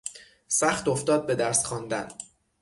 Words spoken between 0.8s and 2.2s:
افتاد به درس خواندن.